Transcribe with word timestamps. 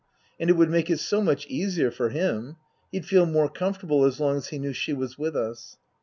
And 0.39 0.49
it 0.49 0.53
would 0.53 0.71
make 0.71 0.89
it 0.89 0.99
so 0.99 1.21
much 1.21 1.45
easier 1.45 1.91
for 1.91 2.09
him. 2.09 2.55
He'd 2.91 3.05
feel 3.05 3.27
more 3.27 3.49
comfortable 3.49 4.03
as 4.03 4.19
long 4.19 4.37
as 4.37 4.47
he 4.47 4.57
knew 4.57 4.73
she 4.73 4.93
was 4.93 5.19
with 5.19 5.35
us. 5.35 5.77